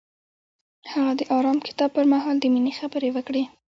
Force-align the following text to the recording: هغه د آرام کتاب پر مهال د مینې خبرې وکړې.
هغه 0.91 1.11
د 1.19 1.21
آرام 1.37 1.57
کتاب 1.67 1.89
پر 1.95 2.05
مهال 2.13 2.35
د 2.39 2.45
مینې 2.53 2.73
خبرې 2.79 3.09
وکړې. 3.15 3.43